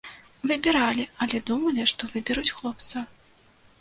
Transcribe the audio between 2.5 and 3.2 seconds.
хлопца.